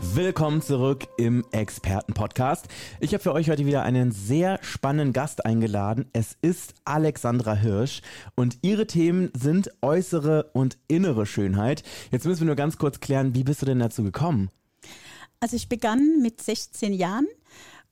Willkommen 0.00 0.62
zurück 0.62 1.08
im 1.16 1.44
Experten-Podcast. 1.50 2.68
Ich 3.00 3.14
habe 3.14 3.22
für 3.22 3.32
euch 3.32 3.50
heute 3.50 3.66
wieder 3.66 3.82
einen 3.82 4.12
sehr 4.12 4.60
spannenden 4.62 5.12
Gast 5.12 5.44
eingeladen. 5.44 6.08
Es 6.12 6.36
ist 6.40 6.74
Alexandra 6.84 7.54
Hirsch 7.54 8.02
und 8.36 8.58
ihre 8.62 8.86
Themen 8.86 9.32
sind 9.36 9.72
äußere 9.82 10.50
und 10.52 10.78
innere 10.86 11.26
Schönheit. 11.26 11.82
Jetzt 12.12 12.26
müssen 12.26 12.42
wir 12.42 12.46
nur 12.46 12.54
ganz 12.54 12.78
kurz 12.78 13.00
klären, 13.00 13.34
wie 13.34 13.42
bist 13.42 13.60
du 13.60 13.66
denn 13.66 13.80
dazu 13.80 14.04
gekommen? 14.04 14.50
Also 15.40 15.56
ich 15.56 15.68
begann 15.68 16.22
mit 16.22 16.40
16 16.40 16.92
Jahren 16.92 17.26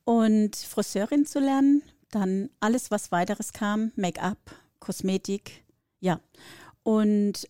und 0.04 0.54
Friseurin 0.54 1.26
zu 1.26 1.40
lernen, 1.40 1.82
dann 2.12 2.50
alles, 2.60 2.92
was 2.92 3.10
weiteres 3.10 3.52
kam, 3.52 3.90
Make-up, 3.96 4.38
Kosmetik, 4.78 5.64
ja. 5.98 6.20
Und 6.84 7.48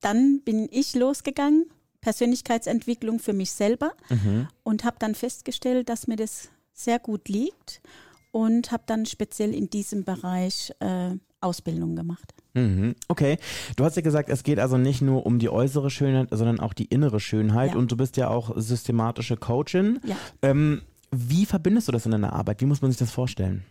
dann 0.00 0.40
bin 0.44 0.68
ich 0.72 0.96
losgegangen 0.96 1.66
Persönlichkeitsentwicklung 2.06 3.18
für 3.18 3.32
mich 3.32 3.50
selber 3.50 3.90
mhm. 4.08 4.46
und 4.62 4.84
habe 4.84 4.94
dann 5.00 5.16
festgestellt, 5.16 5.88
dass 5.88 6.06
mir 6.06 6.14
das 6.14 6.50
sehr 6.72 7.00
gut 7.00 7.28
liegt 7.28 7.82
und 8.30 8.70
habe 8.70 8.84
dann 8.86 9.06
speziell 9.06 9.52
in 9.52 9.70
diesem 9.70 10.04
Bereich 10.04 10.72
äh, 10.78 11.16
Ausbildung 11.40 11.96
gemacht. 11.96 12.32
Mhm. 12.54 12.94
Okay, 13.08 13.38
du 13.74 13.84
hast 13.84 13.96
ja 13.96 14.02
gesagt, 14.02 14.28
es 14.28 14.44
geht 14.44 14.60
also 14.60 14.78
nicht 14.78 15.02
nur 15.02 15.26
um 15.26 15.40
die 15.40 15.48
äußere 15.48 15.90
Schönheit, 15.90 16.28
sondern 16.30 16.60
auch 16.60 16.74
die 16.74 16.84
innere 16.84 17.18
Schönheit 17.18 17.72
ja. 17.72 17.76
und 17.76 17.90
du 17.90 17.96
bist 17.96 18.16
ja 18.16 18.28
auch 18.28 18.52
systematische 18.54 19.36
Coachin. 19.36 19.98
Ja. 20.04 20.16
Ähm, 20.42 20.82
wie 21.10 21.44
verbindest 21.44 21.88
du 21.88 21.92
das 21.92 22.06
in 22.06 22.12
deiner 22.12 22.34
Arbeit? 22.34 22.60
Wie 22.60 22.66
muss 22.66 22.82
man 22.82 22.92
sich 22.92 22.98
das 22.98 23.10
vorstellen? 23.10 23.64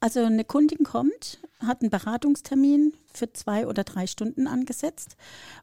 Also 0.00 0.20
eine 0.20 0.44
Kundin 0.44 0.84
kommt, 0.84 1.38
hat 1.60 1.82
einen 1.82 1.90
Beratungstermin 1.90 2.94
für 3.12 3.32
zwei 3.32 3.66
oder 3.66 3.84
drei 3.84 4.06
Stunden 4.06 4.46
angesetzt 4.46 5.16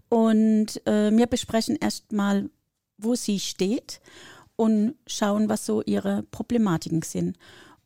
und 0.10 0.86
äh, 0.86 1.12
wir 1.12 1.26
besprechen 1.26 1.76
erstmal, 1.76 2.50
wo 3.00 3.16
sie 3.16 3.40
steht 3.40 4.00
und 4.56 4.96
schauen, 5.08 5.50
was 5.50 5.66
so 5.66 5.82
ihre 5.82 6.24
Problematiken 6.24 7.02
sind. 7.02 7.38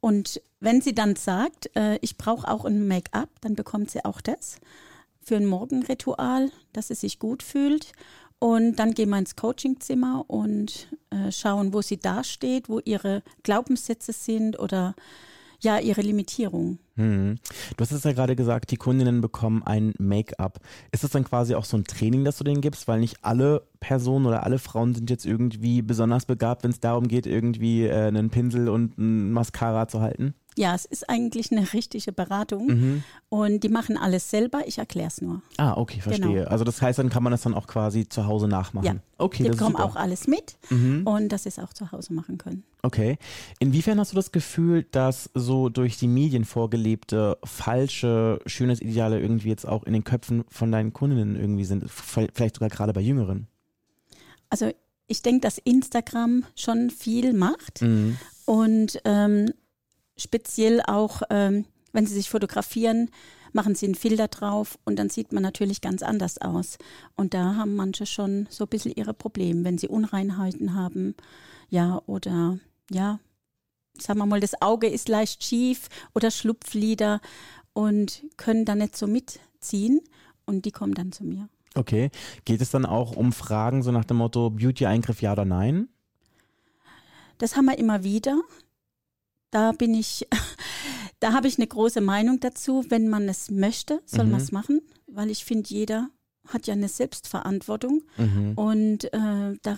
Und 0.02 0.42
wenn 0.60 0.82
sie 0.82 0.94
dann 0.94 1.16
sagt, 1.16 1.76
äh, 1.76 1.98
ich 2.02 2.18
brauche 2.18 2.48
auch 2.48 2.66
ein 2.66 2.88
Make-up, 2.88 3.30
dann 3.42 3.56
bekommt 3.56 3.92
sie 3.92 4.04
auch 4.04 4.20
das 4.20 4.58
für 5.24 5.36
ein 5.36 5.46
Morgenritual, 5.46 6.52
dass 6.74 6.88
sie 6.88 6.96
sich 6.96 7.20
gut 7.20 7.44
fühlt. 7.44 7.94
Und 8.40 8.78
dann 8.78 8.96
gehen 8.96 9.10
wir 9.10 9.20
ins 9.20 9.36
Coachingzimmer 9.36 10.26
und 10.28 10.88
äh, 11.12 11.32
schauen, 11.32 11.74
wo 11.74 11.82
sie 11.82 11.98
da 11.98 12.24
steht, 12.24 12.70
wo 12.70 12.80
ihre 12.80 13.22
Glaubenssätze 13.44 14.14
sind 14.14 14.58
oder 14.58 14.96
ja 15.64 15.80
ihre 15.80 16.02
Limitierung. 16.02 16.80
Hm. 16.96 17.38
Du 17.78 17.82
hast 17.82 17.92
es 17.92 18.04
ja 18.04 18.14
gerade 18.14 18.36
gesagt, 18.36 18.72
die 18.72 18.78
Kundinnen 18.78 19.22
bekommen 19.22 19.64
ein 19.66 19.94
Make-up. 19.98 20.60
Ist 20.92 21.04
das 21.04 21.12
dann 21.12 21.24
quasi 21.24 21.56
auch 21.56 21.66
so 21.66 21.78
ein 21.78 21.84
Training, 21.84 22.24
das 22.26 22.38
du 22.38 22.44
denen 22.44 22.62
gibst? 22.62 22.88
Weil 22.88 23.00
nicht 23.00 23.18
alle 23.24 23.64
Personen 23.80 24.26
oder 24.26 24.44
alle 24.44 24.60
Frauen 24.60 24.94
sind 24.94 25.10
jetzt 25.10 25.26
irgendwie 25.26 25.82
besonders 25.82 26.26
begabt, 26.26 26.64
wenn 26.64 26.72
es 26.72 26.80
darum 26.80 27.08
geht, 27.08 27.26
irgendwie 27.26 27.86
äh, 27.86 28.08
einen 28.08 28.30
Pinsel 28.30 28.70
und 28.70 28.98
ein 28.98 29.32
Mascara 29.32 29.88
zu 29.88 30.02
halten? 30.02 30.34
Ja, 30.58 30.76
es 30.76 30.84
ist 30.84 31.10
eigentlich 31.10 31.52
eine 31.52 31.72
richtige 31.72 32.12
Beratung 32.12 32.68
mhm. 32.68 33.04
und 33.30 33.64
die 33.64 33.70
machen 33.70 33.98
alles 33.98 34.30
selber, 34.30 34.64
ich 34.68 34.80
erkläre 34.80 35.08
es 35.08 35.22
nur. 35.22 35.42
Ah, 35.58 35.78
okay, 35.78 36.02
verstehe. 36.02 36.28
Genau. 36.28 36.50
Also 36.50 36.66
das 36.66 36.82
heißt, 36.82 37.00
dann 37.00 37.10
kann 37.10 37.24
man 37.24 37.32
das 37.32 37.44
dann 37.44 37.54
auch 37.54 37.68
quasi 37.68 38.10
zu 38.10 38.28
Hause 38.28 38.50
nachmachen. 38.50 38.86
Ja, 38.86 38.96
okay, 39.18 39.44
die 39.44 39.50
bekommen 39.50 39.78
auch 39.78 39.96
alles 39.96 40.28
mit 40.28 40.58
mhm. 40.70 41.08
und 41.08 41.30
dass 41.30 41.44
sie 41.44 41.50
es 41.50 41.60
auch 41.60 41.72
zu 41.72 41.94
Hause 41.94 42.14
machen 42.14 42.38
können. 42.38 42.64
Okay. 42.82 43.18
Inwiefern 43.60 43.98
hast 44.00 44.12
du 44.12 44.16
das 44.16 44.34
Gefühl, 44.34 44.84
dass 44.92 45.30
so 45.34 45.70
durch 45.70 45.98
die 45.98 46.08
Medien 46.08 46.44
vorgelebte 46.44 47.38
falsche 47.46 48.40
Schönheitsideale 48.46 49.22
irgendwie 49.22 49.50
jetzt 49.50 49.66
auch 49.66 49.84
in 49.84 49.94
den 49.94 50.04
Köpfen 50.04 50.44
von 50.50 50.72
deinen 50.72 50.92
Kundinnen 50.92 51.38
irgendwie 51.38 51.66
sind, 51.66 51.90
vielleicht 51.90 52.56
sogar 52.56 52.70
gerade 52.70 52.92
bei 52.92 53.02
Jüngeren? 53.02 53.48
Also 54.50 54.72
ich 55.08 55.22
denke, 55.22 55.42
dass 55.42 55.58
Instagram 55.60 56.44
schon 56.56 56.90
viel 56.90 57.34
macht 57.34 57.82
mhm. 57.82 58.18
und 58.46 59.00
ähm, 59.06 59.54
speziell 60.18 60.82
auch, 60.82 61.22
ähm, 61.30 61.66
wenn 61.94 62.06
sie 62.06 62.14
sich 62.14 62.30
fotografieren, 62.30 63.10
machen 63.54 63.76
sie 63.76 63.86
einen 63.86 63.96
Filter 63.96 64.28
drauf 64.28 64.80
und 64.86 64.98
dann 64.98 65.10
sieht 65.10 65.34
man 65.34 65.44
natürlich 65.44 65.82
ganz 65.82 66.04
anders 66.04 66.40
aus. 66.40 66.78
Und 67.16 67.34
da 67.34 67.56
haben 67.56 67.76
manche 67.76 68.06
schon 68.06 68.48
so 68.50 68.66
ein 68.66 68.70
bisschen 68.70 68.94
ihre 68.96 69.14
Probleme, 69.14 69.64
wenn 69.64 69.78
sie 69.78 69.88
Unreinheiten 69.88 70.74
haben, 70.74 71.16
ja, 71.70 72.02
oder 72.06 72.60
ja, 72.90 73.20
sagen 73.98 74.20
wir 74.20 74.26
mal, 74.26 74.40
das 74.40 74.62
Auge 74.62 74.88
ist 74.88 75.10
leicht 75.10 75.44
schief 75.44 75.90
oder 76.14 76.32
Schlupflider 76.32 77.22
und 77.74 78.24
können 78.38 78.66
da 78.66 78.76
nicht 78.76 78.98
so 78.98 79.08
mitziehen 79.08 80.02
und 80.46 80.66
die 80.66 80.72
kommen 80.72 80.94
dann 80.94 81.12
zu 81.12 81.24
mir. 81.24 81.50
Okay. 81.76 82.12
Geht 82.44 82.62
es 82.62 82.72
dann 82.72 82.86
auch 82.86 83.16
um 83.16 83.32
Fragen 83.32 83.82
so 83.84 83.92
nach 83.92 84.06
dem 84.06 84.18
Motto 84.18 84.50
Beauty-Eingriff 84.50 85.22
ja 85.22 85.32
oder 85.32 85.46
nein? 85.46 85.88
Das 87.38 87.56
haben 87.56 87.66
wir 87.66 87.78
immer 87.78 88.04
wieder. 88.04 88.42
Da 89.52 89.74
bin 89.74 89.94
ich, 89.94 90.28
da 91.20 91.34
habe 91.34 91.48
ich 91.48 91.58
eine 91.58 91.68
große 91.68 92.02
Meinung 92.02 92.40
dazu. 92.40 92.86
Wenn 92.90 93.08
man 93.10 93.30
es 93.30 93.52
möchte, 93.52 94.02
soll 94.06 94.26
mhm. 94.26 94.32
man 94.32 94.42
es 94.42 94.52
machen, 94.52 94.82
weil 95.08 95.30
ich 95.30 95.46
finde, 95.46 95.70
jeder 95.70 96.10
hat 96.48 96.68
ja 96.68 96.74
eine 96.74 96.88
Selbstverantwortung 96.88 98.04
mhm. 98.18 98.54
und 98.56 99.06
äh, 99.14 99.58
da, 99.62 99.78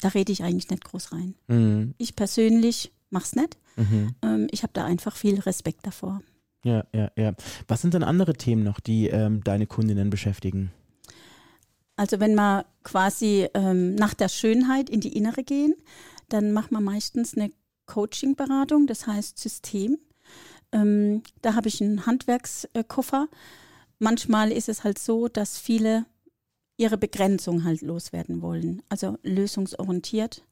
da 0.00 0.08
rede 0.08 0.32
ich 0.32 0.42
eigentlich 0.42 0.68
nicht 0.68 0.84
groß 0.84 1.12
rein. 1.12 1.34
Mhm. 1.48 1.94
Ich 1.98 2.14
persönlich 2.14 2.92
mache 3.10 3.24
es 3.24 3.36
nicht. 3.36 3.56
Mhm. 3.76 4.14
Ähm, 4.22 4.46
ich 4.50 4.62
habe 4.62 4.72
da 4.72 4.84
einfach 4.84 5.16
viel 5.16 5.40
Respekt 5.40 5.86
davor. 5.86 6.20
Ja, 6.64 6.84
ja, 6.92 7.10
ja. 7.16 7.32
Was 7.68 7.80
sind 7.82 7.94
denn 7.94 8.02
andere 8.02 8.34
Themen 8.34 8.64
noch, 8.64 8.80
die 8.80 9.08
ähm, 9.08 9.42
deine 9.44 9.66
Kundinnen 9.66 10.10
beschäftigen? 10.10 10.72
Also 11.96 12.20
wenn 12.20 12.34
wir 12.34 12.66
quasi 12.82 13.48
ähm, 13.54 13.94
nach 13.94 14.14
der 14.14 14.28
Schönheit 14.28 14.90
in 14.90 15.00
die 15.00 15.16
Innere 15.16 15.44
gehen, 15.44 15.74
dann 16.28 16.52
macht 16.52 16.72
man 16.72 16.84
meistens 16.84 17.34
eine 17.36 17.50
Coaching-Beratung, 17.86 18.86
das 18.86 19.06
heißt 19.06 19.38
System. 19.38 19.98
Ähm, 20.72 21.22
da 21.42 21.54
habe 21.54 21.68
ich 21.68 21.80
einen 21.80 22.06
Handwerkskoffer. 22.06 23.28
Manchmal 23.98 24.52
ist 24.52 24.68
es 24.68 24.84
halt 24.84 24.98
so, 24.98 25.28
dass 25.28 25.58
viele 25.58 26.04
ihre 26.76 26.98
Begrenzung 26.98 27.64
halt 27.64 27.80
loswerden 27.80 28.42
wollen. 28.42 28.82
Also 28.88 29.18
lösungsorientiert 29.22 30.44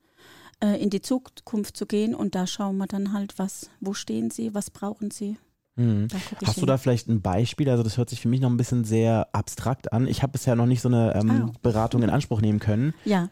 äh, 0.63 0.83
in 0.83 0.91
die 0.91 1.03
Zukunft 1.03 1.77
zu 1.77 1.87
gehen 1.87 2.15
und 2.15 2.35
da 2.35 2.47
schauen 2.47 2.79
wir 2.79 2.87
dann 2.87 3.13
halt, 3.13 3.39
was, 3.39 3.71
wo 3.81 3.93
stehen 3.93 4.31
sie, 4.31 4.55
was 4.55 4.71
brauchen 4.71 5.11
sie. 5.11 5.37
Mhm. 5.77 6.07
Hast 6.45 6.55
hin. 6.55 6.61
du 6.61 6.67
da 6.67 6.79
vielleicht 6.79 7.09
ein 7.09 7.21
Beispiel? 7.21 7.69
Also 7.69 7.83
das 7.83 7.97
hört 7.97 8.09
sich 8.09 8.21
für 8.21 8.29
mich 8.29 8.41
noch 8.41 8.51
ein 8.51 8.57
bisschen 8.57 8.85
sehr 8.85 9.29
abstrakt 9.33 9.93
an. 9.93 10.07
Ich 10.07 10.23
habe 10.23 10.33
bisher 10.33 10.55
noch 10.55 10.67
nicht 10.67 10.81
so 10.81 10.89
eine 10.89 11.15
ähm, 11.17 11.51
oh. 11.51 11.53
Beratung 11.63 12.03
in 12.03 12.11
Anspruch 12.11 12.41
nehmen 12.41 12.61
können. 12.61 12.95
Ja, 13.05 13.29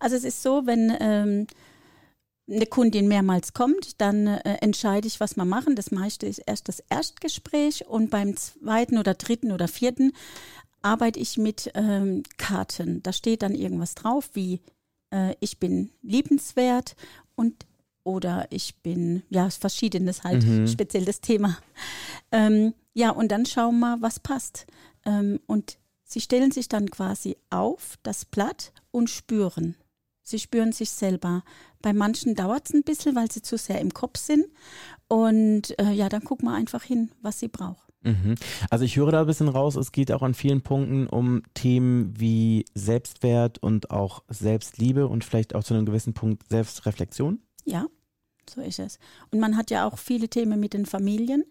also 0.00 0.16
es 0.16 0.24
ist 0.24 0.42
so, 0.42 0.66
wenn 0.66 0.92
ähm, 0.98 1.46
eine 2.48 2.66
Kundin 2.66 3.08
mehrmals 3.08 3.54
kommt, 3.54 4.00
dann 4.00 4.26
äh, 4.26 4.56
entscheide 4.60 5.06
ich, 5.06 5.20
was 5.20 5.36
wir 5.36 5.44
machen. 5.44 5.76
Das 5.76 5.90
meiste 5.90 6.26
ist 6.26 6.40
erst 6.40 6.68
das 6.68 6.80
Erstgespräch 6.90 7.86
und 7.86 8.10
beim 8.10 8.36
zweiten 8.36 8.98
oder 8.98 9.14
dritten 9.14 9.52
oder 9.52 9.68
vierten 9.68 10.12
arbeite 10.82 11.18
ich 11.18 11.38
mit 11.38 11.70
ähm, 11.74 12.22
Karten. 12.36 13.02
Da 13.02 13.12
steht 13.12 13.42
dann 13.42 13.54
irgendwas 13.54 13.94
drauf 13.94 14.30
wie 14.34 14.60
äh, 15.10 15.34
ich 15.40 15.58
bin 15.58 15.90
liebenswert 16.02 16.96
und 17.34 17.66
oder 18.04 18.46
ich 18.50 18.76
bin, 18.82 19.22
ja, 19.30 19.48
verschiedenes 19.48 20.24
halt, 20.24 20.44
mhm. 20.44 20.66
speziell 20.68 21.06
das 21.06 21.22
Thema. 21.22 21.56
Ähm, 22.30 22.74
ja, 22.92 23.10
und 23.10 23.32
dann 23.32 23.46
schauen 23.46 23.80
wir, 23.80 23.96
was 24.00 24.20
passt. 24.20 24.66
Ähm, 25.06 25.40
und 25.46 25.78
sie 26.04 26.20
stellen 26.20 26.50
sich 26.50 26.68
dann 26.68 26.90
quasi 26.90 27.38
auf 27.48 27.96
das 28.02 28.26
Blatt 28.26 28.72
und 28.90 29.08
spüren. 29.08 29.74
Sie 30.24 30.38
spüren 30.38 30.72
sich 30.72 30.90
selber. 30.90 31.44
Bei 31.82 31.92
manchen 31.92 32.34
dauert 32.34 32.66
es 32.66 32.74
ein 32.74 32.82
bisschen, 32.82 33.14
weil 33.14 33.30
sie 33.30 33.42
zu 33.42 33.56
sehr 33.58 33.80
im 33.80 33.92
Kopf 33.92 34.18
sind. 34.18 34.46
Und 35.06 35.78
äh, 35.78 35.92
ja, 35.92 36.08
dann 36.08 36.24
gucken 36.24 36.48
wir 36.48 36.54
einfach 36.54 36.82
hin, 36.82 37.12
was 37.20 37.38
sie 37.38 37.48
braucht. 37.48 37.84
Mhm. 38.04 38.34
Also 38.70 38.84
ich 38.84 38.96
höre 38.96 39.12
da 39.12 39.20
ein 39.20 39.26
bisschen 39.26 39.48
raus, 39.48 39.76
es 39.76 39.92
geht 39.92 40.12
auch 40.12 40.22
an 40.22 40.34
vielen 40.34 40.62
Punkten 40.62 41.06
um 41.06 41.42
Themen 41.54 42.12
wie 42.18 42.64
Selbstwert 42.74 43.58
und 43.58 43.90
auch 43.90 44.22
Selbstliebe 44.28 45.08
und 45.08 45.24
vielleicht 45.24 45.54
auch 45.54 45.64
zu 45.64 45.74
einem 45.74 45.86
gewissen 45.86 46.14
Punkt 46.14 46.42
Selbstreflexion. 46.50 47.40
Ja, 47.64 47.86
so 48.48 48.60
ist 48.60 48.78
es. 48.78 48.98
Und 49.30 49.40
man 49.40 49.56
hat 49.56 49.70
ja 49.70 49.86
auch 49.86 49.98
viele 49.98 50.28
Themen 50.28 50.60
mit 50.60 50.74
den 50.74 50.84
Familien 50.84 51.44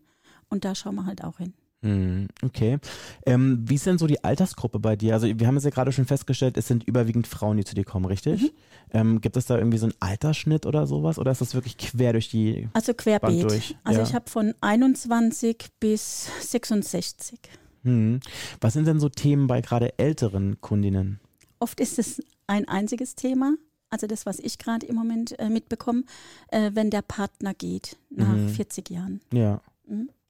und 0.50 0.64
da 0.64 0.75
schauen 0.75 0.96
wir 0.96 1.06
halt 1.06 1.24
auch 1.24 1.38
hin. 1.38 1.54
Hm, 1.84 2.28
Okay. 2.42 2.80
Ähm, 3.26 3.64
wie 3.68 3.76
ist 3.76 3.86
denn 3.86 3.98
so 3.98 4.08
die 4.08 4.24
Altersgruppe 4.24 4.80
bei 4.80 4.96
dir? 4.96 5.14
Also 5.14 5.28
wir 5.28 5.46
haben 5.48 5.58
es 5.58 5.66
ja 5.66 5.70
gerade 5.70 5.92
schon 5.92 6.06
festgestellt, 6.06 6.58
es 6.58 6.68
sind 6.68 6.84
überwiegend 6.86 7.28
Frauen, 7.28 7.58
die 7.58 7.66
zu 7.66 7.76
dir 7.76 7.84
kommen, 7.84 8.06
richtig? 8.06 8.42
Mhm. 8.42 8.50
Ähm, 8.92 9.22
gibt 9.22 9.36
es 9.38 9.46
da 9.46 9.58
irgendwie 9.58 9.78
so 9.78 9.86
einen 9.88 9.96
Altersschnitt 10.00 10.66
oder 10.66 10.88
sowas? 10.88 11.20
Oder 11.20 11.32
ist 11.32 11.42
das 11.42 11.54
wirklich 11.54 11.78
quer 11.78 12.14
durch 12.14 12.30
die 12.30 12.70
Also 12.74 12.94
querbeet. 12.94 13.44
durch? 13.44 13.76
Also 13.84 14.00
ja. 14.02 14.08
ich 14.08 14.14
habe 14.16 14.30
von 14.30 14.54
21 14.62 15.58
bis 15.80 16.28
66. 16.42 17.40
hm. 17.84 18.20
Was 18.62 18.74
sind 18.74 18.88
denn 18.88 19.00
so 19.02 19.10
Themen 19.10 19.48
bei 19.48 19.62
gerade 19.62 19.98
älteren 20.00 20.62
Kundinnen? 20.62 21.20
Oft 21.60 21.80
ist 21.80 22.00
es 22.00 22.22
ein 22.48 22.68
einziges 22.68 23.16
Thema, 23.16 23.56
also 23.90 24.08
das, 24.08 24.26
was 24.26 24.40
ich 24.40 24.58
gerade 24.58 24.86
im 24.86 24.96
Moment 24.96 25.38
äh, 25.40 25.50
mitbekomme, 25.50 26.04
äh, 26.50 26.72
wenn 26.74 26.90
der 26.90 27.02
Partner 27.02 27.54
geht 27.54 27.98
nach 28.10 28.28
Mhm. 28.36 28.50
40 28.50 28.90
Jahren. 28.90 29.22
Ja. 29.34 29.62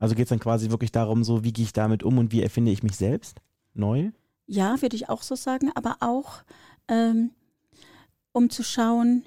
Also 0.04 0.16
geht 0.16 0.26
es 0.26 0.32
dann 0.32 0.40
quasi 0.42 0.70
wirklich 0.70 0.92
darum, 0.92 1.24
so 1.24 1.46
wie 1.46 1.54
gehe 1.54 1.64
ich 1.64 1.72
damit 1.72 2.04
um 2.04 2.18
und 2.18 2.34
wie 2.34 2.44
erfinde 2.44 2.74
ich 2.74 2.84
mich 2.84 2.98
selbst? 2.98 3.40
Neu? 3.74 4.12
Ja, 4.48 4.82
würde 4.82 4.98
ich 4.98 5.08
auch 5.08 5.22
so 5.22 5.36
sagen, 5.36 5.72
aber 5.76 5.96
auch 6.02 6.44
ähm, 6.90 7.32
um 8.34 8.50
zu 8.50 8.64
schauen, 8.64 9.24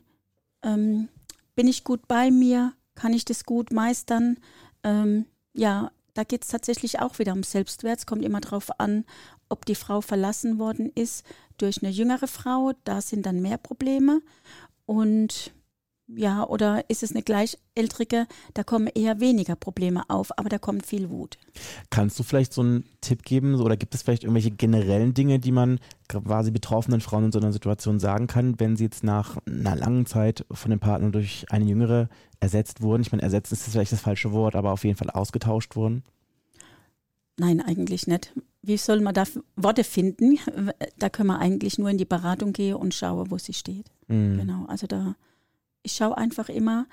ähm, 0.63 1.09
bin 1.55 1.67
ich 1.67 1.83
gut 1.83 2.07
bei 2.07 2.31
mir, 2.31 2.75
kann 2.95 3.15
ich 3.15 3.25
das 3.25 3.45
gut 3.45 3.73
meistern? 3.73 4.37
Ähm, 4.83 5.25
ja, 5.55 5.93
da 6.13 6.25
geht 6.25 6.43
es 6.43 6.49
tatsächlich 6.49 7.01
auch 7.01 7.19
wieder 7.19 7.33
um 7.33 7.43
Selbstwert. 7.43 8.01
Es 8.01 8.07
kommt 8.07 8.23
immer 8.23 8.43
darauf 8.43 8.79
an, 8.79 9.07
ob 9.49 9.65
die 9.65 9.77
Frau 9.77 10.03
verlassen 10.03 10.59
worden 10.59 10.93
ist 10.95 11.25
durch 11.57 11.83
eine 11.83 11.91
jüngere 11.91 12.27
Frau. 12.27 12.73
Da 12.85 13.01
sind 13.01 13.25
dann 13.25 13.41
mehr 13.41 13.57
Probleme. 13.57 14.21
Und 14.85 15.55
ja, 16.09 16.47
oder 16.47 16.89
ist 16.89 17.03
es 17.03 17.13
eine 17.13 17.23
gleichaltrige, 17.23 18.27
da 18.55 18.63
kommen 18.63 18.87
eher 18.87 19.19
weniger 19.19 19.57
Probleme 19.57 20.09
auf, 20.09 20.37
aber 20.39 20.49
da 20.49 20.59
kommt 20.59 20.87
viel 20.87 21.11
Wut. 21.11 21.37
Kannst 21.91 22.19
du 22.19 22.23
vielleicht 22.23 22.53
so 22.53 22.63
einen 22.63 22.85
Tipp 23.01 23.25
geben 23.25 23.57
so, 23.57 23.65
oder 23.65 23.77
gibt 23.77 23.95
es 23.95 24.03
vielleicht 24.03 24.23
irgendwelche 24.23 24.53
generellen 24.53 25.15
Dinge, 25.15 25.39
die 25.41 25.53
man 25.53 25.81
quasi 26.09 26.51
betroffenen 26.53 27.01
Frauen 27.01 27.25
in 27.25 27.33
so 27.33 27.41
einer 27.41 27.53
Situation 27.53 27.99
sagen 27.99 28.29
kann, 28.29 28.61
wenn 28.61 28.77
sie 28.77 28.85
jetzt 28.85 29.03
nach 29.03 29.37
einer 29.47 29.75
langen 29.75 30.07
Zeit 30.07 30.47
von 30.51 30.71
dem 30.71 30.79
Partner 30.79 31.11
durch 31.11 31.47
eine 31.51 31.65
jüngere 31.65 32.09
ersetzt 32.39 32.83
wurden? 32.83 33.03
Ich 33.03 33.11
meine, 33.11 33.23
ersetzt 33.23 33.51
ist 33.51 33.69
vielleicht 33.69 33.93
das 33.93 34.01
falsche 34.01 34.33
Wort, 34.33 34.55
aber 34.55 34.73
auf 34.73 34.85
jeden 34.85 34.97
Fall 34.97 35.11
ausgetauscht 35.11 35.75
wurden. 35.75 36.05
Nein, 37.39 37.61
eigentlich 37.61 38.07
nicht. 38.07 38.33
Wie 38.63 38.77
soll 38.77 39.01
man 39.01 39.15
da 39.15 39.25
Worte 39.57 39.85
finden? 39.85 40.39
Da 40.99 41.09
können 41.09 41.29
wir 41.29 41.39
eigentlich 41.39 41.79
nur 41.79 41.91
in 41.91 41.99
die 41.99 42.05
Beratung 42.05 42.53
gehen 42.53 42.77
und 42.77 42.95
schauen, 42.95 43.31
wo 43.31 43.39
sie 43.39 43.53
steht. 43.53 43.91
Mhm. 44.09 44.39
Genau. 44.39 44.65
Also 44.67 44.87
da, 44.87 45.17
ich 45.87 45.93
schaue 45.93 46.19
einfach 46.19 46.49
immer, 46.49 46.87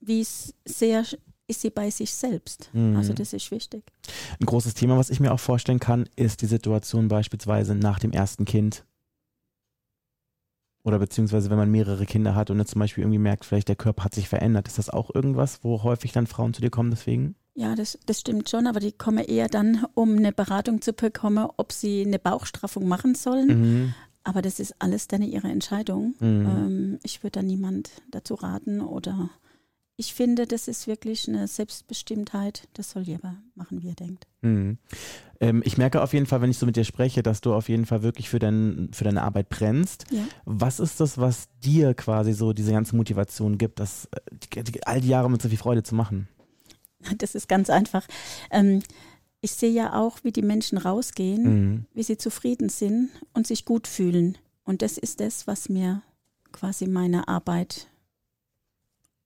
wie 0.00 0.20
es 0.20 0.54
sehr 0.64 1.04
ist 1.50 1.62
sie 1.62 1.70
bei 1.70 1.88
sich 1.90 2.12
selbst. 2.12 2.68
Mhm. 2.74 2.94
Also 2.96 3.14
das 3.14 3.32
ist 3.32 3.50
wichtig. 3.50 3.82
Ein 4.38 4.44
großes 4.44 4.74
Thema, 4.74 4.98
was 4.98 5.08
ich 5.08 5.18
mir 5.18 5.32
auch 5.32 5.40
vorstellen 5.40 5.80
kann, 5.80 6.06
ist 6.14 6.42
die 6.42 6.46
Situation 6.46 7.08
beispielsweise 7.08 7.74
nach 7.74 7.98
dem 7.98 8.12
ersten 8.12 8.44
Kind. 8.44 8.84
Oder 10.84 10.98
beziehungsweise 10.98 11.48
wenn 11.48 11.56
man 11.56 11.70
mehrere 11.70 12.04
Kinder 12.06 12.34
hat 12.34 12.50
und 12.50 12.58
jetzt 12.58 12.72
zum 12.72 12.80
Beispiel 12.80 13.02
irgendwie 13.02 13.18
merkt, 13.18 13.46
vielleicht 13.46 13.68
der 13.68 13.76
Körper 13.76 14.04
hat 14.04 14.14
sich 14.14 14.28
verändert. 14.28 14.68
Ist 14.68 14.78
das 14.78 14.90
auch 14.90 15.14
irgendwas, 15.14 15.64
wo 15.64 15.82
häufig 15.82 16.12
dann 16.12 16.26
Frauen 16.26 16.52
zu 16.52 16.60
dir 16.60 16.70
kommen 16.70 16.90
deswegen? 16.90 17.34
Ja, 17.54 17.74
das, 17.74 17.98
das 18.06 18.20
stimmt 18.20 18.48
schon, 18.48 18.66
aber 18.66 18.78
die 18.78 18.92
kommen 18.92 19.24
eher 19.24 19.48
dann, 19.48 19.84
um 19.94 20.16
eine 20.16 20.32
Beratung 20.32 20.80
zu 20.80 20.92
bekommen, 20.92 21.48
ob 21.56 21.72
sie 21.72 22.04
eine 22.06 22.18
Bauchstraffung 22.18 22.86
machen 22.86 23.14
sollen. 23.14 23.46
Mhm. 23.46 23.94
Aber 24.24 24.42
das 24.42 24.60
ist 24.60 24.74
alles 24.78 25.08
dann 25.08 25.22
ihre 25.22 25.48
Entscheidung. 25.48 26.14
Mhm. 26.20 26.46
Ähm, 26.46 26.98
ich 27.02 27.22
würde 27.22 27.40
da 27.40 27.42
niemand 27.42 27.90
dazu 28.10 28.34
raten 28.34 28.80
oder 28.80 29.30
ich 30.00 30.14
finde, 30.14 30.46
das 30.46 30.68
ist 30.68 30.86
wirklich 30.86 31.26
eine 31.26 31.48
Selbstbestimmtheit. 31.48 32.68
Das 32.74 32.90
soll 32.90 33.02
jeder 33.02 33.36
machen, 33.56 33.82
wie 33.82 33.88
er 33.88 33.96
denkt. 33.96 34.28
Mhm. 34.42 34.78
Ähm, 35.40 35.60
ich 35.64 35.76
merke 35.76 36.02
auf 36.02 36.12
jeden 36.12 36.26
Fall, 36.26 36.40
wenn 36.40 36.52
ich 36.52 36.58
so 36.58 36.66
mit 36.66 36.76
dir 36.76 36.84
spreche, 36.84 37.24
dass 37.24 37.40
du 37.40 37.52
auf 37.52 37.68
jeden 37.68 37.84
Fall 37.84 38.04
wirklich 38.04 38.28
für, 38.28 38.38
dein, 38.38 38.90
für 38.92 39.02
deine 39.02 39.22
Arbeit 39.24 39.48
brennst. 39.48 40.04
Ja. 40.12 40.22
Was 40.44 40.78
ist 40.78 41.00
das, 41.00 41.18
was 41.18 41.48
dir 41.64 41.94
quasi 41.94 42.32
so 42.32 42.52
diese 42.52 42.70
ganze 42.70 42.94
Motivation 42.94 43.58
gibt, 43.58 43.80
das 43.80 44.08
äh, 44.54 44.62
all 44.84 45.00
die 45.00 45.08
Jahre 45.08 45.28
mit 45.28 45.42
so 45.42 45.48
viel 45.48 45.58
Freude 45.58 45.82
zu 45.82 45.96
machen? 45.96 46.28
Das 47.16 47.34
ist 47.34 47.48
ganz 47.48 47.68
einfach. 47.68 48.06
Ähm, 48.52 48.82
ich 49.40 49.52
sehe 49.52 49.70
ja 49.70 49.94
auch, 49.94 50.18
wie 50.24 50.32
die 50.32 50.42
Menschen 50.42 50.78
rausgehen, 50.78 51.42
Mhm. 51.42 51.84
wie 51.94 52.02
sie 52.02 52.16
zufrieden 52.18 52.68
sind 52.68 53.10
und 53.32 53.46
sich 53.46 53.64
gut 53.64 53.86
fühlen. 53.86 54.36
Und 54.64 54.82
das 54.82 54.98
ist 54.98 55.20
das, 55.20 55.46
was 55.46 55.68
mir 55.68 56.02
quasi 56.52 56.86
meine 56.86 57.28
Arbeit, 57.28 57.88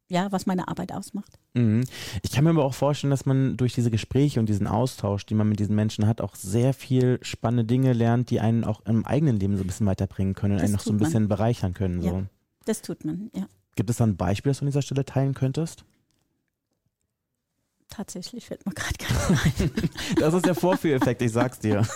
ja, 0.08 0.30
was 0.30 0.44
meine 0.46 0.68
Arbeit 0.68 0.92
ausmacht. 0.92 1.38
Mhm. 1.54 1.84
Ich 2.22 2.32
kann 2.32 2.44
mir 2.44 2.50
aber 2.50 2.64
auch 2.64 2.74
vorstellen, 2.74 3.10
dass 3.10 3.24
man 3.26 3.56
durch 3.56 3.74
diese 3.74 3.90
Gespräche 3.90 4.40
und 4.40 4.46
diesen 4.48 4.66
Austausch, 4.66 5.24
die 5.24 5.34
man 5.34 5.48
mit 5.48 5.58
diesen 5.58 5.74
Menschen 5.74 6.06
hat, 6.06 6.20
auch 6.20 6.34
sehr 6.34 6.74
viel 6.74 7.18
spannende 7.22 7.64
Dinge 7.64 7.92
lernt, 7.94 8.28
die 8.30 8.40
einen 8.40 8.64
auch 8.64 8.84
im 8.84 9.04
eigenen 9.06 9.38
Leben 9.40 9.56
so 9.56 9.64
ein 9.64 9.66
bisschen 9.66 9.86
weiterbringen 9.86 10.34
können 10.34 10.54
Das 10.54 10.64
einen 10.64 10.72
noch 10.74 10.80
so 10.80 10.90
ein 10.90 10.94
tut 10.94 11.00
man. 11.00 11.08
bisschen 11.10 11.28
bereichern 11.28 11.72
können. 11.74 12.02
So. 12.02 12.08
Ja. 12.08 12.22
Das 12.66 12.82
tut 12.82 13.04
man, 13.04 13.30
ja. 13.34 13.46
Gibt 13.74 13.88
es 13.88 13.96
da 13.96 14.04
ein 14.04 14.16
Beispiel, 14.16 14.50
das 14.50 14.58
du 14.58 14.64
an 14.64 14.68
dieser 14.70 14.82
Stelle 14.82 15.04
teilen 15.06 15.32
könntest? 15.34 15.84
Tatsächlich 17.92 18.46
fällt 18.46 18.64
mir 18.64 18.72
gerade 18.72 18.96
keiner 18.98 19.40
ein. 19.44 19.70
Das 20.16 20.32
ist 20.32 20.46
der 20.46 20.54
Vorführeffekt, 20.54 21.20
ich 21.20 21.30
sag's 21.30 21.58
dir. 21.58 21.86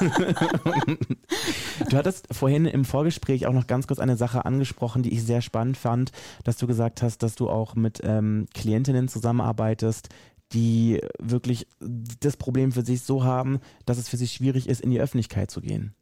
Du 1.88 1.96
hattest 1.96 2.26
vorhin 2.34 2.66
im 2.66 2.84
Vorgespräch 2.84 3.46
auch 3.46 3.54
noch 3.54 3.66
ganz 3.66 3.86
kurz 3.86 3.98
eine 3.98 4.18
Sache 4.18 4.44
angesprochen, 4.44 5.02
die 5.02 5.14
ich 5.14 5.24
sehr 5.24 5.40
spannend 5.40 5.78
fand, 5.78 6.12
dass 6.44 6.58
du 6.58 6.66
gesagt 6.66 7.00
hast, 7.00 7.22
dass 7.22 7.34
du 7.34 7.48
auch 7.48 7.76
mit 7.76 8.00
ähm, 8.04 8.46
Klientinnen 8.52 9.08
zusammenarbeitest, 9.08 10.10
die 10.52 11.00
wirklich 11.18 11.66
das 11.80 12.36
Problem 12.36 12.72
für 12.72 12.84
sich 12.84 13.00
so 13.00 13.24
haben, 13.24 13.60
dass 13.86 13.96
es 13.96 14.10
für 14.10 14.18
sie 14.18 14.28
schwierig 14.28 14.68
ist, 14.68 14.82
in 14.82 14.90
die 14.90 15.00
Öffentlichkeit 15.00 15.50
zu 15.50 15.62
gehen. 15.62 15.94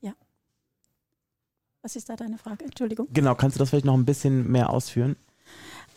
Was 1.83 1.95
ist 1.95 2.09
da 2.09 2.17
deine 2.17 2.39
Frage? 2.39 2.65
Entschuldigung. 2.65 3.07
Genau, 3.13 3.37
kannst 3.37 3.57
du 3.57 3.59
das 3.59 3.69
vielleicht 3.69 3.85
noch 3.85 3.95
ein 3.95 4.07
bisschen 4.07 4.51
mehr 4.51 4.71
ausführen? 4.71 5.17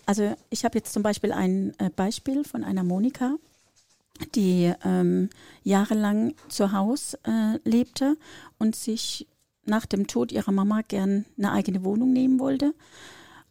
Also 0.06 0.36
ich 0.50 0.66
habe 0.66 0.78
jetzt 0.78 0.92
zum 0.92 1.02
Beispiel 1.02 1.32
ein 1.32 1.74
äh, 1.80 1.90
Beispiel 1.90 2.44
von 2.44 2.64
einer 2.64 2.84
Monika, 2.84 3.36
die 4.36 4.74
ähm, 4.84 5.30
jahrelang 5.64 6.34
zu 6.50 6.72
Hause 6.72 7.20
äh, 7.24 7.60
lebte 7.70 8.18
und 8.58 8.76
sich 8.76 9.28
nach 9.66 9.86
dem 9.86 10.08
Tod 10.08 10.32
ihrer 10.32 10.52
Mama 10.52 10.82
gern 10.88 11.26
eine 11.38 11.52
eigene 11.52 11.84
Wohnung 11.84 12.14
nehmen 12.14 12.40
wollte. 12.40 12.74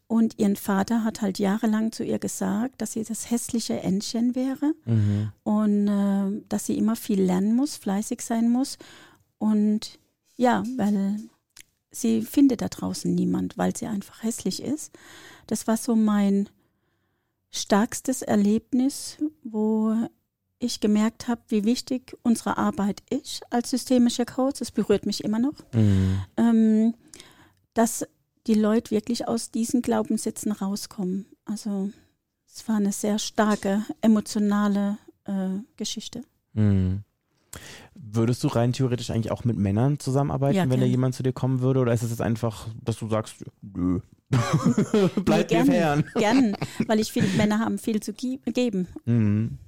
Und 0.09 0.39
ihren 0.39 0.57
Vater 0.57 1.03
hat 1.03 1.21
halt 1.21 1.39
jahrelang 1.41 1.91
zu 1.91 2.05
ihr 2.05 2.19
gesagt, 2.21 2.81
dass 2.81 2.93
sie 2.93 3.03
das 3.03 3.29
hässliche 3.31 3.81
Entchen 3.81 4.35
wäre 4.37 4.73
Mhm. 4.85 5.33
und 5.43 5.89
äh, 5.89 6.43
dass 6.49 6.67
sie 6.67 6.79
immer 6.79 6.95
viel 6.97 7.21
lernen 7.21 7.55
muss, 7.57 7.77
fleißig 7.77 8.21
sein 8.23 8.49
muss. 8.51 8.79
Und 9.39 9.99
ja, 10.37 10.63
weil 10.77 11.19
sie 11.91 12.23
findet 12.23 12.63
da 12.63 12.69
draußen 12.69 13.13
niemand, 13.13 13.59
weil 13.59 13.77
sie 13.77 13.87
einfach 13.87 14.23
hässlich 14.23 14.63
ist. 14.63 14.93
Das 15.49 15.67
war 15.67 15.77
so 15.77 15.97
mein 15.97 16.49
stärkstes 17.51 18.23
Erlebnis, 18.23 19.17
wo 19.43 19.95
ich 20.59 20.81
gemerkt 20.81 21.29
habe, 21.29 21.41
wie 21.49 21.65
wichtig 21.65 22.17
unsere 22.23 22.57
Arbeit 22.59 23.03
ist 23.11 23.43
als 23.51 23.71
systemischer 23.71 24.25
Coach. 24.25 24.61
Es 24.61 24.71
berührt 24.71 25.05
mich 25.07 25.23
immer 25.25 25.39
noch, 25.39 25.55
Mhm. 25.75 26.21
ähm, 26.37 26.95
dass 27.75 28.07
die 28.47 28.55
Leute 28.55 28.91
wirklich 28.93 29.29
aus 29.29 29.51
diesen 29.51 29.83
Glaubenssätzen 29.83 30.53
rauskommen. 30.53 31.27
Also 31.45 31.91
es 32.47 32.67
war 32.69 32.77
eine 32.77 32.93
sehr 32.93 33.19
starke 33.19 33.85
emotionale 34.01 34.99
äh, 35.25 35.59
Geschichte. 35.77 36.23
Mhm. 36.55 37.03
Würdest 37.95 38.45
du 38.45 38.49
rein 38.49 38.73
theoretisch 38.73 39.11
eigentlich 39.11 39.33
auch 39.33 39.45
mit 39.45 39.57
Männern 39.57 39.99
zusammenarbeiten, 39.99 40.57
Ja, 40.57 40.63
wenn 40.65 40.71
da 40.71 40.77
gern. 40.77 40.91
jemand 40.91 41.15
zu 41.15 41.23
dir 41.23 41.33
kommen 41.33 41.61
würde? 41.61 41.81
Oder 41.81 41.93
ist 41.93 42.03
es 42.03 42.11
jetzt 42.11 42.21
einfach, 42.23 42.69
dass 42.83 42.99
du 42.99 43.09
sagst, 43.09 43.45
nö, 43.63 44.01
bleib 45.25 45.51
Nee, 45.51 45.59
mir 45.59 45.65
fern? 45.67 46.05
Gern, 46.15 46.57
weil 46.87 47.01
ich 47.01 47.13
finde, 47.13 47.31
Männer 47.37 47.59
haben 47.59 47.79
viel 47.79 48.01
zu 48.01 48.13
geben. 48.13 48.87
Mhm. 49.05 49.59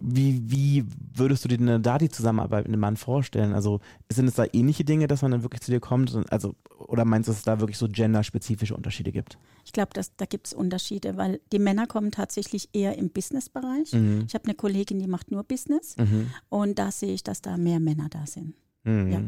Wie, 0.00 0.42
wie 0.50 0.84
würdest 1.14 1.44
du 1.44 1.48
dir 1.48 1.58
denn 1.58 1.82
da 1.82 1.98
die 1.98 2.08
Zusammenarbeit 2.08 2.64
mit 2.64 2.72
einem 2.72 2.80
Mann 2.80 2.96
vorstellen? 2.96 3.52
Also 3.52 3.80
sind 4.10 4.26
es 4.28 4.34
da 4.34 4.44
ähnliche 4.52 4.84
Dinge, 4.84 5.06
dass 5.06 5.22
man 5.22 5.30
dann 5.30 5.42
wirklich 5.42 5.60
zu 5.62 5.70
dir 5.70 5.80
kommt? 5.80 6.14
Also, 6.30 6.54
oder 6.78 7.04
meinst 7.04 7.28
du, 7.28 7.32
dass 7.32 7.38
es 7.38 7.44
da 7.44 7.60
wirklich 7.60 7.78
so 7.78 7.88
genderspezifische 7.88 8.76
Unterschiede 8.76 9.12
gibt? 9.12 9.38
Ich 9.64 9.72
glaube, 9.72 9.90
da 9.94 10.26
gibt 10.26 10.46
es 10.48 10.52
Unterschiede, 10.52 11.16
weil 11.16 11.40
die 11.52 11.58
Männer 11.58 11.86
kommen 11.86 12.10
tatsächlich 12.10 12.68
eher 12.72 12.98
im 12.98 13.10
Businessbereich. 13.10 13.92
Mhm. 13.92 14.24
Ich 14.28 14.34
habe 14.34 14.44
eine 14.44 14.54
Kollegin, 14.54 14.98
die 14.98 15.06
macht 15.06 15.30
nur 15.30 15.42
Business 15.44 15.96
Mhm. 15.96 16.30
und 16.50 16.78
da 16.78 16.90
sehe 16.90 17.12
ich, 17.14 17.22
dass 17.24 17.40
da 17.40 17.56
mehr 17.56 17.80
Männer 17.80 18.08
da 18.10 18.26
sind. 18.26 18.54
Mhm. 18.84 19.10
Ja. 19.12 19.20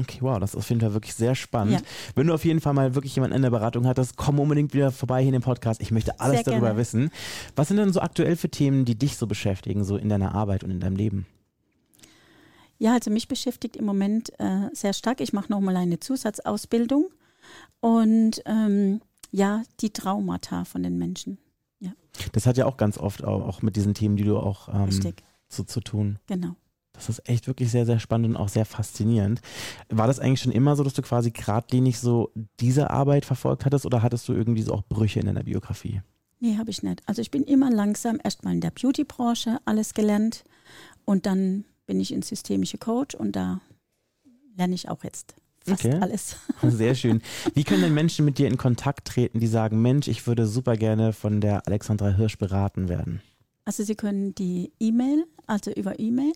Okay, 0.00 0.18
wow, 0.20 0.38
das 0.38 0.50
ist 0.50 0.56
auf 0.56 0.68
jeden 0.68 0.80
Fall 0.80 0.92
wirklich 0.92 1.14
sehr 1.14 1.34
spannend. 1.34 1.80
Ja. 1.80 1.86
Wenn 2.14 2.28
du 2.28 2.34
auf 2.34 2.44
jeden 2.44 2.60
Fall 2.60 2.72
mal 2.72 2.94
wirklich 2.94 3.14
jemanden 3.16 3.36
in 3.36 3.42
der 3.42 3.50
Beratung 3.50 3.86
hattest, 3.86 4.16
komm 4.16 4.38
unbedingt 4.38 4.72
wieder 4.72 4.92
vorbei 4.92 5.20
hier 5.20 5.28
in 5.28 5.32
den 5.32 5.42
Podcast. 5.42 5.80
Ich 5.80 5.90
möchte 5.90 6.20
alles 6.20 6.36
Sehr 6.36 6.44
darüber 6.44 6.68
gerne. 6.68 6.78
wissen. 6.80 7.10
Was 7.56 7.68
sind 7.68 7.78
denn 7.78 7.92
so 7.92 8.00
aktuell 8.00 8.36
für 8.36 8.48
Themen, 8.48 8.84
die 8.84 8.96
dich 8.96 9.16
so 9.16 9.26
beschäftigen, 9.26 9.84
so 9.84 9.96
in 9.96 10.08
deiner 10.08 10.34
Arbeit 10.34 10.62
und 10.62 10.70
in 10.70 10.80
deinem 10.80 10.96
Leben? 10.96 11.26
Ja, 12.78 12.92
also 12.94 13.10
mich 13.10 13.26
beschäftigt 13.26 13.76
im 13.76 13.84
Moment 13.84 14.30
äh, 14.38 14.68
sehr 14.72 14.92
stark. 14.92 15.20
Ich 15.20 15.32
mache 15.32 15.50
nochmal 15.50 15.76
eine 15.76 15.98
Zusatzausbildung 15.98 17.08
und 17.80 18.40
ähm, 18.46 19.00
ja, 19.32 19.64
die 19.80 19.90
Traumata 19.90 20.64
von 20.64 20.82
den 20.82 20.96
Menschen. 20.96 21.38
Das 22.32 22.46
hat 22.46 22.56
ja 22.56 22.66
auch 22.66 22.76
ganz 22.76 22.98
oft 22.98 23.22
auch, 23.24 23.46
auch 23.46 23.62
mit 23.62 23.76
diesen 23.76 23.94
Themen, 23.94 24.16
die 24.16 24.24
du 24.24 24.38
auch 24.38 24.68
ähm, 24.68 25.14
zu, 25.48 25.64
zu 25.64 25.80
tun. 25.80 26.18
genau. 26.26 26.56
Das 26.98 27.08
ist 27.08 27.28
echt 27.28 27.46
wirklich 27.46 27.70
sehr, 27.70 27.86
sehr 27.86 28.00
spannend 28.00 28.30
und 28.30 28.36
auch 28.36 28.48
sehr 28.48 28.64
faszinierend. 28.64 29.40
War 29.88 30.08
das 30.08 30.18
eigentlich 30.18 30.40
schon 30.42 30.50
immer 30.52 30.74
so, 30.74 30.82
dass 30.82 30.94
du 30.94 31.02
quasi 31.02 31.30
geradlinig 31.30 32.00
so 32.00 32.32
diese 32.58 32.90
Arbeit 32.90 33.24
verfolgt 33.24 33.64
hattest 33.64 33.86
oder 33.86 34.02
hattest 34.02 34.28
du 34.28 34.32
irgendwie 34.32 34.62
so 34.62 34.74
auch 34.74 34.82
Brüche 34.88 35.20
in 35.20 35.26
deiner 35.26 35.44
Biografie? 35.44 36.02
Nee, 36.40 36.56
habe 36.56 36.70
ich 36.70 36.82
nicht. 36.82 37.02
Also 37.06 37.22
ich 37.22 37.30
bin 37.30 37.44
immer 37.44 37.70
langsam 37.70 38.18
erstmal 38.22 38.54
in 38.54 38.60
der 38.60 38.70
Beauty-Branche 38.72 39.58
alles 39.64 39.94
gelernt 39.94 40.42
und 41.04 41.24
dann 41.26 41.64
bin 41.86 42.00
ich 42.00 42.12
ins 42.12 42.28
systemische 42.28 42.78
Coach 42.78 43.14
und 43.14 43.32
da 43.36 43.60
lerne 44.56 44.74
ich 44.74 44.88
auch 44.88 45.04
jetzt 45.04 45.36
fast 45.64 45.84
Okay. 45.84 45.98
alles. 46.00 46.36
Sehr 46.62 46.96
schön. 46.96 47.22
Wie 47.54 47.62
können 47.62 47.82
denn 47.82 47.94
Menschen 47.94 48.24
mit 48.24 48.38
dir 48.38 48.48
in 48.48 48.56
Kontakt 48.56 49.06
treten, 49.06 49.38
die 49.38 49.46
sagen, 49.46 49.80
Mensch, 49.82 50.08
ich 50.08 50.26
würde 50.26 50.46
super 50.48 50.76
gerne 50.76 51.12
von 51.12 51.40
der 51.40 51.66
Alexandra 51.66 52.10
Hirsch 52.10 52.38
beraten 52.38 52.88
werden? 52.88 53.20
Also 53.64 53.84
Sie 53.84 53.94
können 53.94 54.34
die 54.34 54.72
E-Mail, 54.80 55.26
also 55.46 55.70
über 55.70 55.98
E-Mail 56.00 56.32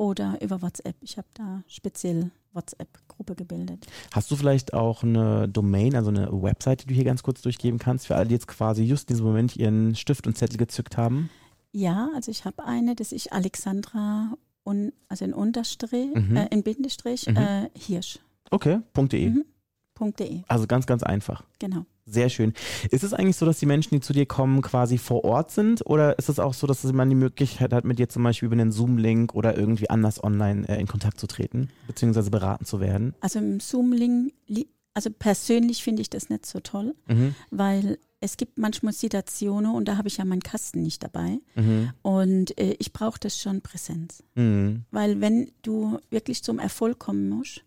oder 0.00 0.38
über 0.40 0.62
WhatsApp. 0.62 0.96
Ich 1.02 1.18
habe 1.18 1.28
da 1.34 1.62
speziell 1.68 2.30
WhatsApp-Gruppe 2.54 3.34
gebildet. 3.34 3.86
Hast 4.12 4.30
du 4.30 4.36
vielleicht 4.36 4.72
auch 4.72 5.02
eine 5.02 5.46
Domain, 5.46 5.94
also 5.94 6.08
eine 6.08 6.30
Website, 6.32 6.82
die 6.82 6.86
du 6.86 6.94
hier 6.94 7.04
ganz 7.04 7.22
kurz 7.22 7.42
durchgeben 7.42 7.78
kannst, 7.78 8.06
für 8.06 8.16
alle, 8.16 8.26
die 8.28 8.34
jetzt 8.34 8.48
quasi 8.48 8.82
just 8.84 9.10
in 9.10 9.14
diesem 9.16 9.26
Moment 9.26 9.56
ihren 9.56 9.94
Stift 9.94 10.26
und 10.26 10.38
Zettel 10.38 10.56
gezückt 10.56 10.96
haben? 10.96 11.28
Ja, 11.72 12.08
also 12.14 12.30
ich 12.30 12.46
habe 12.46 12.64
eine, 12.64 12.96
das 12.96 13.12
ist 13.12 13.30
Alexandra, 13.30 14.32
un, 14.64 14.92
also 15.08 15.26
in 15.26 15.34
Unterstrich, 15.34 16.14
Mhm. 16.14 16.34
äh, 16.36 16.46
in 16.50 16.62
Bindestrich, 16.62 17.26
Mhm. 17.28 17.36
äh, 17.36 17.68
Hirsch. 17.78 18.20
Okay, 18.50 18.80
.de. 18.96 19.28
Mhm. 19.28 19.44
.de, 20.18 20.42
Also 20.48 20.66
ganz, 20.66 20.86
ganz 20.86 21.02
einfach. 21.02 21.44
genau. 21.58 21.84
Sehr 22.12 22.28
schön. 22.28 22.52
Ist 22.90 23.04
es 23.04 23.12
eigentlich 23.12 23.36
so, 23.36 23.46
dass 23.46 23.58
die 23.58 23.66
Menschen, 23.66 23.90
die 23.94 24.00
zu 24.00 24.12
dir 24.12 24.26
kommen, 24.26 24.62
quasi 24.62 24.98
vor 24.98 25.24
Ort 25.24 25.50
sind? 25.50 25.84
Oder 25.86 26.18
ist 26.18 26.28
es 26.28 26.38
auch 26.38 26.54
so, 26.54 26.66
dass 26.66 26.82
man 26.84 27.08
die 27.08 27.14
Möglichkeit 27.16 27.72
hat, 27.72 27.84
mit 27.84 27.98
dir 27.98 28.08
zum 28.08 28.22
Beispiel 28.24 28.46
über 28.46 28.54
einen 28.54 28.72
Zoom-Link 28.72 29.34
oder 29.34 29.56
irgendwie 29.56 29.88
anders 29.90 30.22
online 30.22 30.68
äh, 30.68 30.80
in 30.80 30.86
Kontakt 30.86 31.20
zu 31.20 31.26
treten, 31.26 31.68
beziehungsweise 31.86 32.30
beraten 32.30 32.64
zu 32.64 32.80
werden? 32.80 33.14
Also 33.20 33.38
im 33.38 33.60
Zoom-Link, 33.60 34.32
li- 34.46 34.68
also 34.94 35.08
persönlich 35.10 35.84
finde 35.84 36.02
ich 36.02 36.10
das 36.10 36.28
nicht 36.30 36.46
so 36.46 36.58
toll, 36.60 36.94
Mhm. 37.06 37.34
weil 37.50 37.98
es 38.22 38.36
gibt 38.36 38.58
manchmal 38.58 38.92
Situationen 38.92 39.72
und 39.74 39.86
da 39.86 39.96
habe 39.96 40.08
ich 40.08 40.16
ja 40.18 40.24
meinen 40.24 40.42
Kasten 40.42 40.82
nicht 40.82 41.02
dabei 41.02 41.38
Mhm. 41.54 41.90
und 42.02 42.58
äh, 42.58 42.74
ich 42.78 42.92
brauche 42.92 43.18
das 43.20 43.38
schon 43.38 43.60
Präsenz. 43.62 44.22
Mhm. 44.34 44.84
Weil 44.90 45.20
wenn 45.20 45.52
du 45.62 45.98
wirklich 46.10 46.42
zum 46.42 46.58
Erfolg 46.58 46.98
kommen 46.98 47.28
musst 47.30 47.62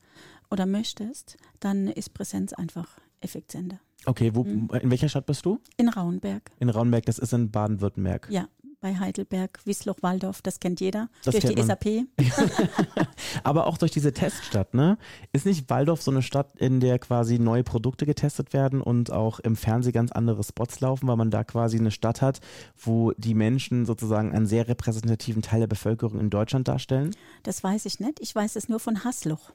oder 0.51 0.65
möchtest, 0.65 1.37
dann 1.59 1.87
ist 1.87 2.13
Präsenz 2.13 2.53
einfach 2.53 2.99
effizienter. 3.21 3.79
Okay, 4.05 4.31
wo, 4.33 4.43
Mhm. 4.43 4.69
in 4.81 4.89
welcher 4.91 5.09
Stadt 5.09 5.25
bist 5.25 5.45
du? 5.45 5.59
In 5.77 5.89
Rauenberg, 5.89 6.51
In 6.59 6.69
Raunberg, 6.69 7.05
das 7.05 7.19
ist 7.19 7.33
in 7.33 7.51
Baden-Württemberg. 7.51 8.27
ja, 8.29 8.47
bei 8.81 8.95
Heidelberg, 8.99 9.59
Wiesloch-Waldorf, 9.63 10.41
das 10.41 10.59
kennt 10.59 10.81
jeder, 10.81 11.07
Das 11.23 11.31
durch 11.33 11.45
kennt 11.45 11.57
die 11.57 11.61
man. 11.63 11.67
SAP. 11.67 12.05
Aber 13.43 13.67
auch 13.67 13.77
durch 13.77 13.91
diese 13.91 14.11
Teststadt, 14.11 14.73
ne? 14.73 14.97
Ist 15.31 15.45
nicht 15.45 15.69
Waldorf 15.69 16.01
so 16.01 16.11
eine 16.11 16.21
Stadt, 16.21 16.53
in 16.57 16.81
der 16.81 16.99
quasi 16.99 17.39
neue 17.39 17.63
Produkte 17.63 18.05
getestet 18.05 18.51
werden 18.51 18.81
und 18.81 19.09
auch 19.11 19.39
im 19.39 19.55
Fernsehen 19.55 19.93
ganz 19.93 20.11
andere 20.11 20.43
Spots 20.43 20.81
laufen, 20.81 21.07
weil 21.07 21.15
man 21.15 21.31
da 21.31 21.45
quasi 21.45 21.77
eine 21.79 21.91
Stadt 21.91 22.21
hat, 22.21 22.41
wo 22.77 23.11
die 23.13 23.33
Menschen 23.35 23.85
sozusagen 23.85 24.33
einen 24.33 24.45
sehr 24.47 24.67
repräsentativen 24.67 25.41
Teil 25.41 25.61
der 25.61 25.67
Bevölkerung 25.67 26.19
in 26.19 26.29
Deutschland 26.29 26.67
darstellen? 26.67 27.15
Das 27.43 27.63
weiß 27.63 27.85
ich 27.85 27.99
nicht, 28.01 28.19
ich 28.19 28.33
weiß 28.35 28.55
es 28.57 28.67
nur 28.67 28.79
von 28.81 29.03
Hasluch. 29.05 29.51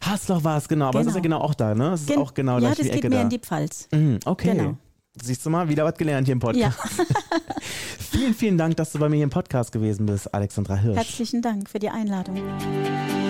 Hasloch 0.00 0.44
war 0.44 0.56
es, 0.58 0.68
genau. 0.68 0.86
Aber 0.88 0.98
das 1.00 1.08
ist 1.08 1.14
ja 1.14 1.20
genau 1.20 1.38
auch 1.38 1.54
da, 1.54 1.74
ne? 1.74 1.90
Das 1.90 2.00
ist 2.02 2.08
Gen- 2.08 2.18
auch 2.18 2.34
genau 2.34 2.54
ja, 2.54 2.58
gleich 2.60 2.70
das 2.70 2.78
die 2.78 2.90
geht 2.90 2.98
Ecke 2.98 3.08
mehr 3.10 3.18
da. 3.18 3.22
in 3.24 3.30
die 3.30 3.38
Pfalz. 3.38 3.88
Mhm, 3.92 4.18
okay. 4.24 4.56
Genau. 4.56 4.76
Siehst 5.20 5.44
du 5.44 5.50
mal, 5.50 5.68
wieder 5.68 5.84
was 5.84 5.94
gelernt 5.94 6.26
hier 6.28 6.34
im 6.34 6.40
Ja, 6.54 6.70
Podcast. 6.70 6.78
Vielen, 8.10 8.34
vielen 8.34 8.56
Dank, 8.56 8.76
dass 8.76 8.92
du 8.92 8.98
bei 9.00 9.08
mir 9.08 9.16
hier 9.16 9.24
im 9.24 9.30
Podcast 9.30 9.72
gewesen 9.72 10.06
bist, 10.06 10.32
Alexandra 10.32 10.76
Hirsch. 10.76 10.96
herzlichen 10.96 11.42
Dank 11.42 11.68
für 11.68 11.78
die 11.78 11.90
Einladung. 11.90 12.36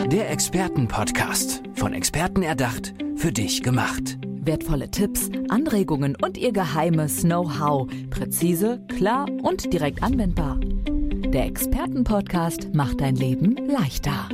Der 0.07 0.31
Expertenpodcast. 0.31 1.63
Von 1.77 1.93
Experten 1.95 2.43
erdacht, 2.43 2.95
für 3.17 3.33
dich 3.33 3.63
gemacht. 3.63 4.19
Wertvolle 4.43 4.91
Tipps, 4.91 5.29
Anregungen 5.49 6.17
und 6.23 6.37
ihr 6.39 6.53
geheimes 6.53 7.23
Know-how. 7.23 7.89
Präzise, 8.11 8.81
klar 8.97 9.27
und 9.43 9.73
direkt 9.73 10.03
anwendbar. 10.03 10.59
Der 10.61 11.47
Expertenpodcast 11.47 12.75
macht 12.75 13.01
dein 13.01 13.17
Leben 13.17 13.57
leichter. 13.69 14.29